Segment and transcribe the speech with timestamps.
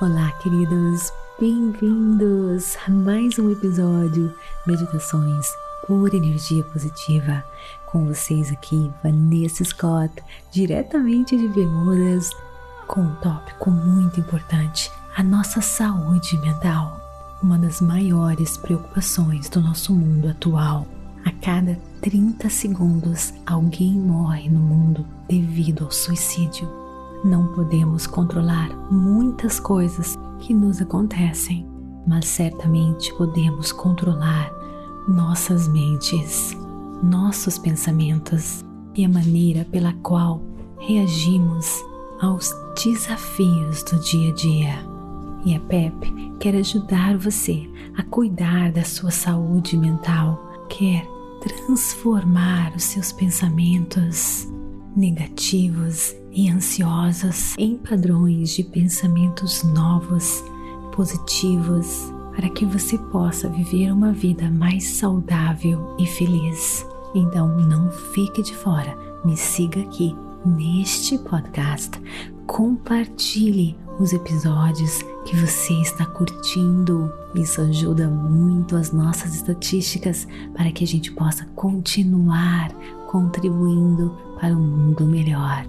[0.00, 4.32] Olá, queridos, bem-vindos a mais um episódio
[4.64, 5.44] Meditações
[5.88, 7.44] por Energia Positiva.
[7.86, 10.14] Com vocês aqui, Vanessa Scott,
[10.52, 12.30] diretamente de Bermudas,
[12.86, 17.00] com um tópico muito importante: a nossa saúde mental.
[17.42, 20.86] Uma das maiores preocupações do nosso mundo atual.
[21.24, 26.87] A cada 30 segundos, alguém morre no mundo devido ao suicídio.
[27.24, 31.68] Não podemos controlar muitas coisas que nos acontecem,
[32.06, 34.52] mas certamente podemos controlar
[35.08, 36.56] nossas mentes,
[37.02, 38.64] nossos pensamentos
[38.94, 40.40] e a maneira pela qual
[40.78, 41.82] reagimos
[42.20, 42.50] aos
[42.82, 44.74] desafios do dia a dia.
[45.44, 51.04] E a PEP quer ajudar você a cuidar da sua saúde mental, quer
[51.40, 54.46] transformar os seus pensamentos
[54.96, 60.40] negativos e ansiosos em padrões de pensamentos novos,
[60.92, 66.86] positivos, para que você possa viver uma vida mais saudável e feliz.
[67.12, 70.14] Então não fique de fora, me siga aqui
[70.46, 72.00] neste podcast,
[72.46, 77.12] compartilhe os episódios que você está curtindo.
[77.34, 82.70] Isso ajuda muito as nossas estatísticas para que a gente possa continuar
[83.08, 85.66] contribuindo para um mundo melhor.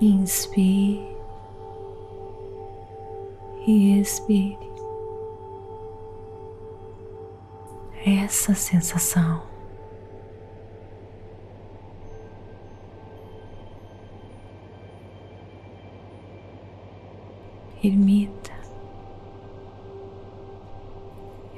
[0.00, 1.16] Inspire
[3.66, 4.75] e expire
[8.16, 9.42] essa sensação.
[17.80, 18.52] Permita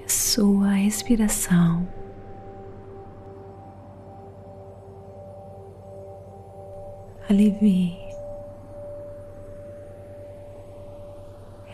[0.06, 1.88] sua respiração
[7.28, 7.98] alivie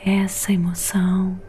[0.04, 1.40] essa emoção.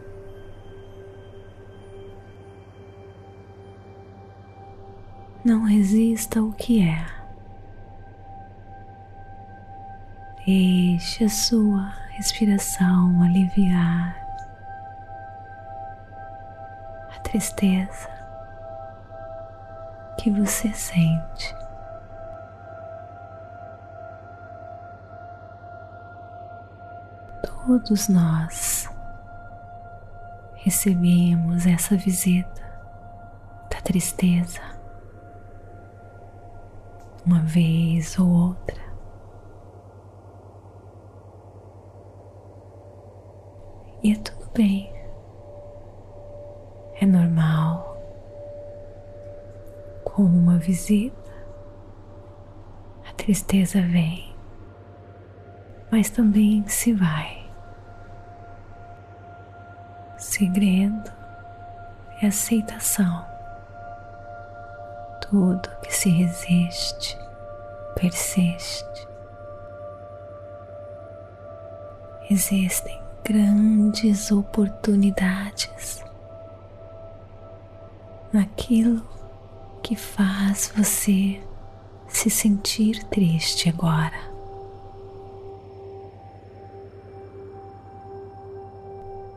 [5.46, 7.06] Não resista ao que é.
[10.44, 14.16] Deixe a sua respiração aliviar
[17.14, 18.08] a tristeza
[20.18, 21.54] que você sente.
[27.64, 28.88] todos nós
[30.56, 32.62] recebemos essa visita
[33.70, 34.75] da tristeza
[37.26, 38.80] uma vez ou outra.
[44.02, 44.92] E é tudo bem,
[47.00, 47.96] é normal,
[50.04, 51.34] como uma visita,
[53.08, 54.32] a tristeza vem,
[55.90, 57.46] mas também se vai
[60.36, 61.10] segredo
[62.20, 63.35] é aceitação.
[65.30, 67.18] Tudo que se resiste
[67.96, 69.08] persiste.
[72.30, 76.04] Existem grandes oportunidades
[78.32, 79.02] naquilo
[79.82, 81.40] que faz você
[82.08, 84.36] se sentir triste agora.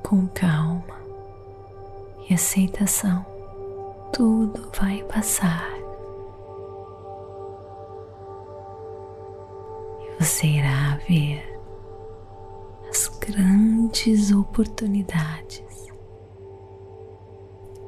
[0.03, 0.97] com calma
[2.27, 3.23] e aceitação,
[4.11, 5.78] tudo vai passar.
[10.19, 11.41] Você irá ver
[12.89, 15.87] as grandes oportunidades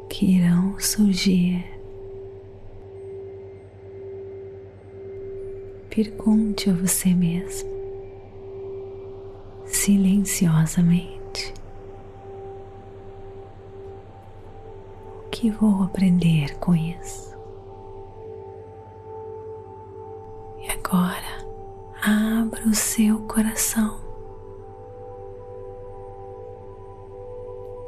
[0.09, 1.65] que irão surgir.
[5.89, 7.69] Pergunte a você mesmo,
[9.65, 11.53] silenciosamente,
[15.17, 17.35] o que vou aprender com isso?
[20.61, 21.20] E agora,
[22.61, 23.99] abra o seu coração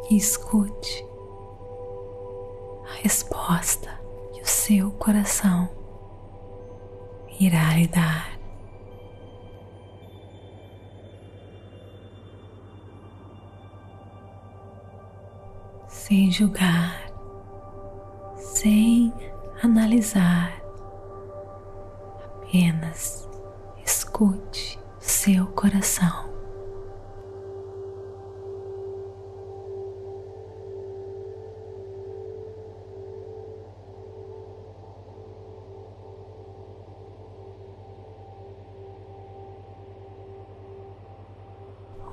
[0.10, 1.06] e escute
[2.88, 3.90] a resposta
[4.34, 5.70] que o seu coração
[7.40, 8.34] irá lhe dar.
[15.88, 17.12] Sem julgar,
[18.36, 19.14] sem
[19.64, 20.62] analisar,
[22.26, 23.33] apenas
[24.14, 26.32] escute seu coração.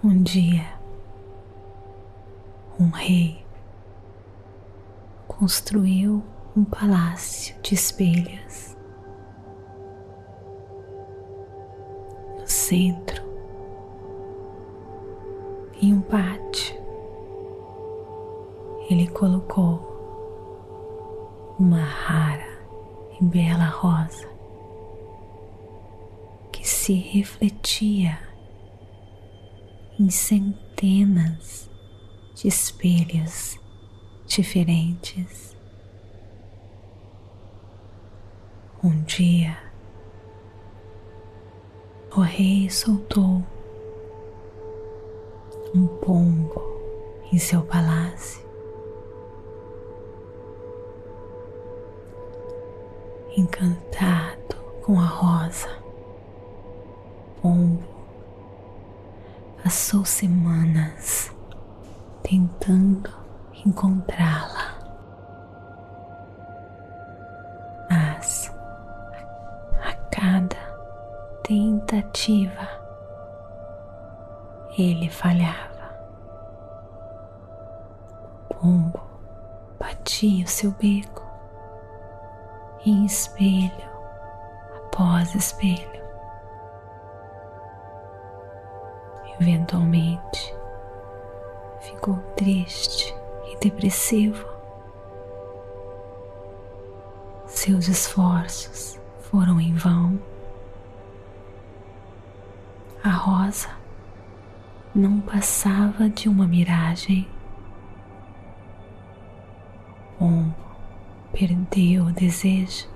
[0.03, 0.67] Um dia,
[2.79, 3.45] um rei
[5.29, 6.25] construiu
[6.57, 8.80] um palácio de espelhos.
[12.71, 13.21] Centro,
[15.83, 16.77] em um pátio,
[18.89, 19.89] ele colocou
[21.59, 22.61] uma rara
[23.21, 24.29] e bela rosa
[26.53, 28.17] que se refletia
[29.99, 31.69] em centenas
[32.37, 33.59] de espelhos
[34.29, 35.57] diferentes.
[38.85, 39.70] Um dia,
[42.21, 43.43] o rei soltou
[45.75, 46.61] um pombo
[47.33, 48.45] em seu palácio.
[53.35, 55.71] Encantado com a rosa,
[57.41, 57.83] pombo
[59.63, 61.33] passou semanas
[62.23, 63.11] tentando
[63.65, 64.70] encontrá-la.
[71.91, 72.69] Tentativa
[74.79, 75.91] ele falhava.
[78.49, 79.01] O pombo
[79.77, 81.27] batia o seu beco
[82.87, 83.91] em espelho
[84.77, 85.91] após espelho.
[89.41, 90.55] eventualmente
[91.81, 93.17] ficou triste
[93.47, 94.47] e depressivo.
[97.47, 100.30] Seus esforços foram em vão.
[103.03, 103.71] A rosa
[104.95, 107.27] não passava de uma miragem.
[110.17, 110.55] O pombo
[111.33, 112.89] perdeu o desejo.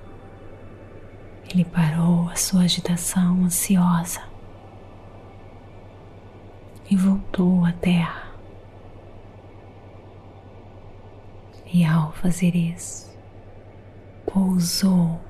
[1.51, 4.21] Ele parou a sua agitação ansiosa
[6.91, 8.25] e voltou à terra.
[11.67, 13.13] E ao fazer isso,
[14.27, 15.21] pousou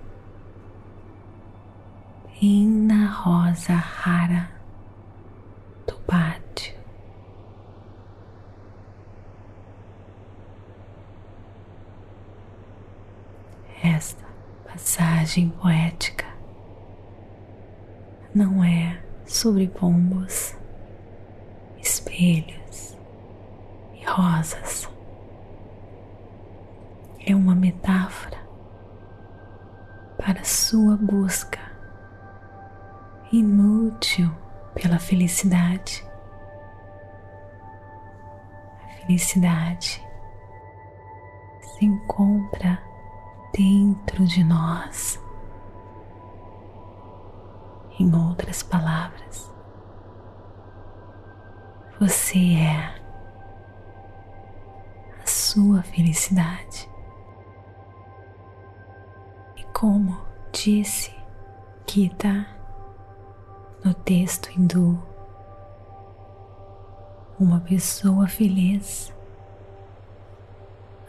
[2.43, 4.51] em na rosa rara
[5.87, 6.75] do pátio.
[13.83, 14.25] Esta
[15.35, 16.27] passagem poética
[18.33, 20.57] não é sobre pombos
[21.79, 22.97] espelhos
[23.95, 24.89] e rosas.
[27.27, 28.39] É uma metáfora
[30.17, 31.61] para sua busca
[33.33, 34.31] inútil
[34.75, 36.05] pela felicidade.
[38.85, 40.05] A felicidade
[41.61, 42.81] se encontra
[43.53, 45.24] dentro de nós.
[47.99, 49.53] Em outras palavras,
[52.01, 53.01] você é
[55.23, 56.91] a sua felicidade.
[59.57, 60.19] E como
[60.53, 61.15] disse
[61.87, 62.47] Gita
[63.85, 65.01] no texto hindu,
[67.39, 69.15] uma pessoa feliz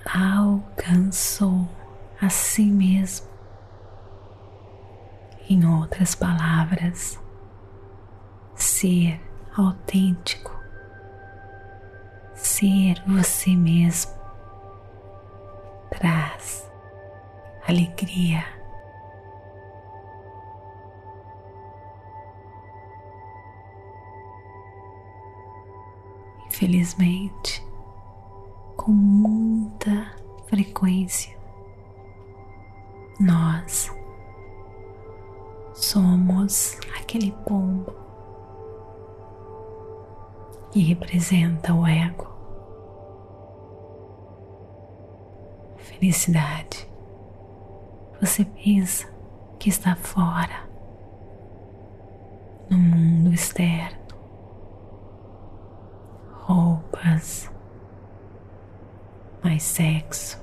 [0.05, 1.67] alcançou
[2.21, 3.34] a si mesmo.
[5.47, 7.19] Em outras palavras,
[8.55, 9.21] ser
[9.55, 10.51] autêntico,
[12.33, 14.11] ser você mesmo,
[15.91, 16.67] traz
[17.67, 18.43] alegria.
[26.47, 27.63] Infelizmente,
[28.75, 30.11] com muita
[30.47, 31.37] frequência,
[33.19, 33.91] nós
[35.85, 37.93] somos aquele pombo
[40.71, 42.27] que representa o ego.
[45.77, 46.89] Felicidade.
[48.19, 49.07] Você pensa
[49.59, 50.67] que está fora,
[52.67, 53.99] no mundo externo,
[56.41, 57.51] roupas,
[59.43, 60.41] mais sexo,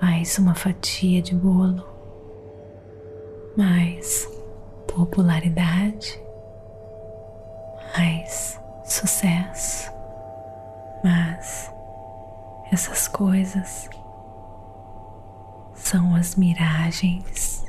[0.00, 1.95] mais uma fatia de bolo,
[3.56, 4.28] mais
[4.86, 6.20] popularidade,
[7.96, 9.90] mais sucesso.
[11.02, 11.72] Mas
[12.72, 13.88] essas coisas
[15.74, 17.64] são as miragens,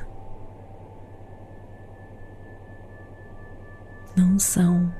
[4.16, 4.92] não são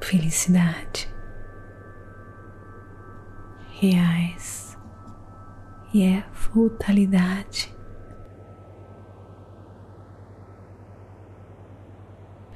[0.00, 1.08] felicidade
[3.80, 4.76] reais
[5.92, 7.73] e é frutalidade.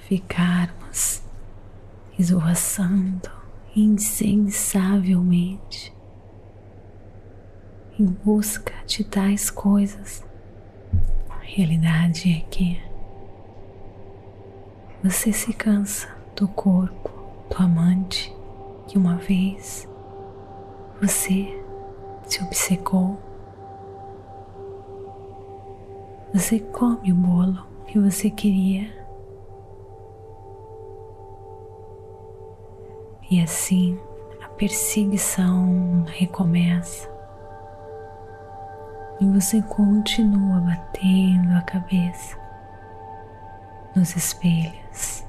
[0.08, 1.22] Ficarmos
[2.18, 3.30] esvoaçando
[3.76, 5.94] insensavelmente
[8.00, 10.24] em busca de tais coisas.
[11.28, 12.80] A realidade é que
[15.04, 17.10] você se cansa do corpo
[17.50, 18.34] do amante
[18.86, 19.86] que uma vez
[21.02, 21.62] você
[22.24, 23.20] se obcecou.
[26.32, 28.97] Você come o bolo que você queria.
[33.30, 33.98] E assim
[34.42, 37.08] a perseguição recomeça.
[39.20, 42.38] E você continua batendo a cabeça
[43.94, 45.24] nos espelhos.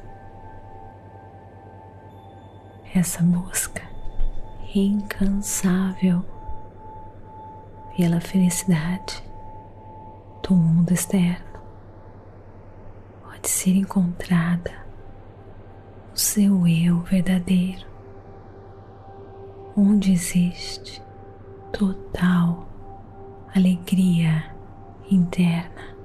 [2.93, 3.81] Essa busca
[4.73, 6.23] incansável
[7.95, 9.23] pela felicidade
[10.41, 11.59] do mundo externo
[13.23, 14.71] pode ser encontrada
[16.11, 17.85] no seu eu verdadeiro,
[19.79, 21.01] onde existe
[21.71, 22.67] total
[23.55, 24.53] alegria
[25.09, 25.95] interna.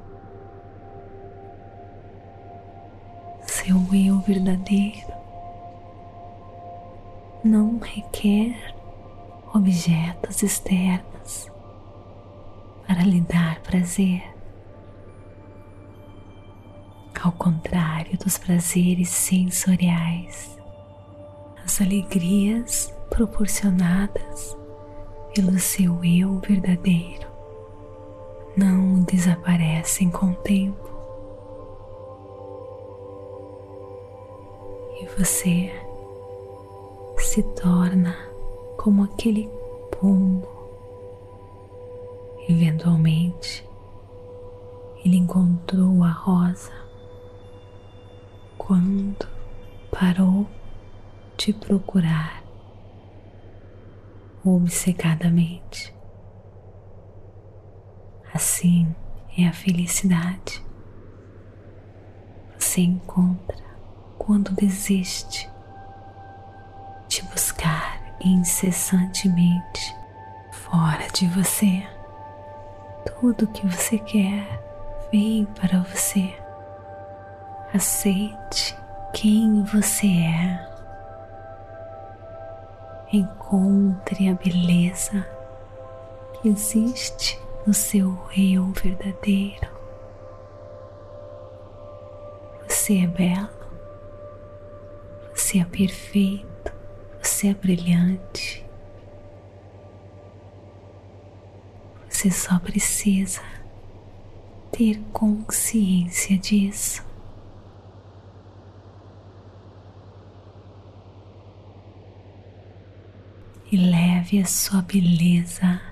[3.42, 5.12] Seu eu verdadeiro
[7.42, 8.76] não requer
[9.52, 11.50] objetos externos
[12.86, 14.22] para lhe dar prazer.
[17.20, 20.58] Ao contrário dos prazeres sensoriais,
[21.64, 24.58] as alegrias proporcionadas
[25.32, 27.28] pelo seu eu verdadeiro
[28.56, 30.90] não desaparecem com o tempo.
[35.00, 35.72] E você
[37.18, 38.16] se torna
[38.76, 39.48] como aquele
[39.92, 40.48] pombo.
[42.48, 43.64] Eventualmente,
[45.04, 46.72] ele encontrou a rosa
[48.58, 49.28] quando
[49.92, 50.48] parou
[51.36, 52.43] de procurar
[54.44, 55.94] obcecadamente.
[58.32, 58.94] Assim
[59.38, 60.64] é a felicidade.
[62.58, 63.64] Você encontra
[64.18, 65.48] quando desiste
[67.08, 69.94] te buscar incessantemente
[70.52, 71.86] fora de você.
[73.20, 74.62] Tudo que você quer
[75.12, 76.34] vem para você.
[77.72, 78.76] Aceite
[79.12, 80.73] quem você é.
[83.14, 85.26] Encontre a beleza
[86.34, 89.68] que existe no seu eu verdadeiro.
[92.68, 93.48] Você é belo,
[95.34, 96.54] você é perfeito
[97.24, 98.64] você é brilhante.
[102.08, 103.40] Você só precisa
[104.70, 107.04] ter consciência disso.
[113.72, 113.76] E
[114.24, 115.82] leve a sua beleza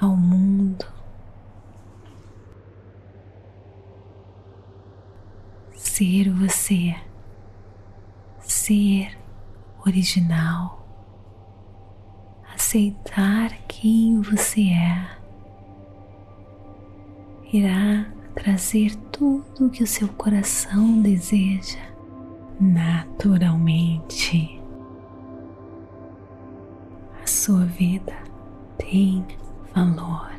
[0.00, 0.84] ao mundo.
[5.74, 6.96] Ser você
[8.40, 9.16] ser
[9.86, 10.84] original,
[12.52, 15.06] aceitar quem você é,
[17.52, 21.78] irá trazer tudo o que o seu coração deseja
[22.60, 24.61] naturalmente.
[27.44, 28.16] Sua vida
[28.78, 29.26] tem
[29.74, 30.30] valor.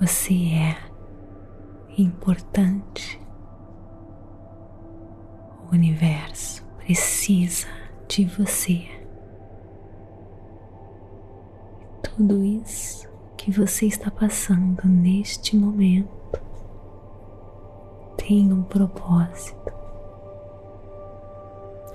[0.00, 0.76] Você é
[1.96, 3.24] importante
[5.64, 7.68] o universo precisa
[8.08, 8.84] de você.
[12.02, 16.42] Tudo isso que você está passando neste momento
[18.16, 19.72] tem um propósito.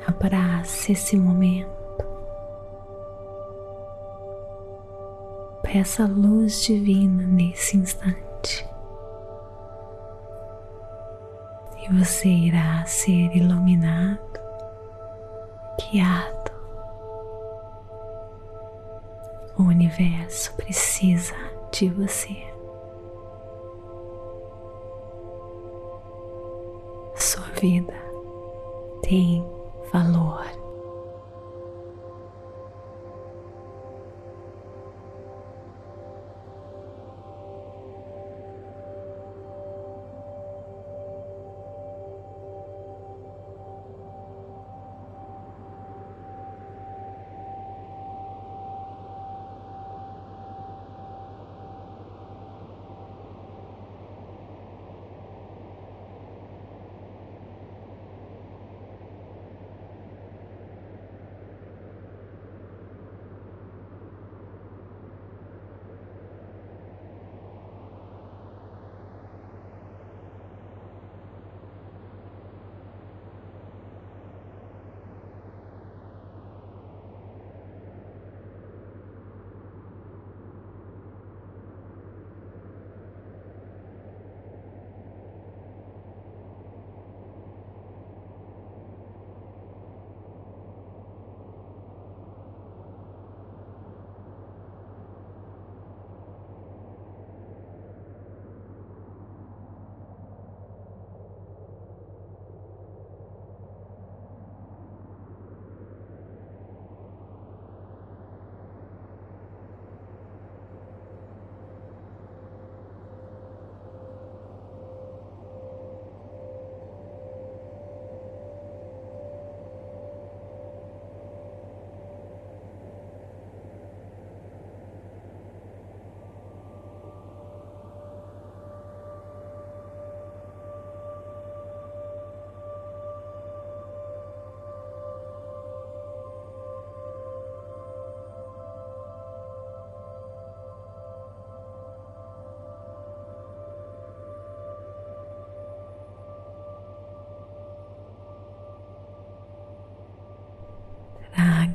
[0.08, 1.75] Abrace esse momento.
[5.66, 8.70] Peça a luz divina nesse instante.
[11.82, 14.40] E você irá ser iluminado,
[15.92, 16.52] guiado.
[19.58, 21.36] O universo precisa
[21.72, 22.38] de você.
[27.16, 27.94] Sua vida
[29.02, 29.44] tem
[29.92, 30.65] valor.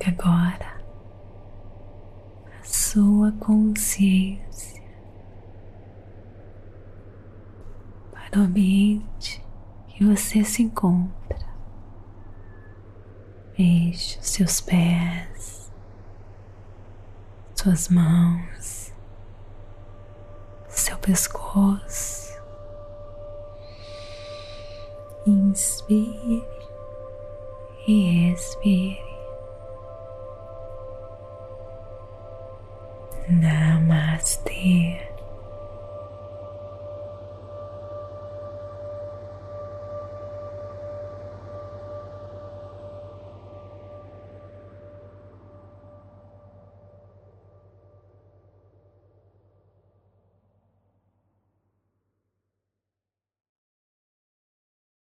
[0.08, 0.80] Agora
[2.58, 4.82] a sua consciência
[8.10, 9.44] para o ambiente
[9.88, 11.50] que você se encontra.
[13.58, 15.72] Mexe os seus pés,
[17.54, 18.92] suas mãos,
[20.68, 22.30] seu pescoço.
[25.26, 26.42] Inspire
[27.86, 29.09] e expire.
[33.30, 35.09] Namaste.